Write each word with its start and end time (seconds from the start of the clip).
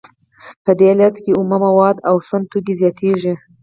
په 0.63 0.71
دې 0.79 0.87
حالت 0.93 1.15
کې 1.23 1.31
اومه 1.39 1.57
مواد 1.65 1.97
او 2.09 2.15
سون 2.27 2.41
توکي 2.51 2.73
زیاتېږي 2.81 3.33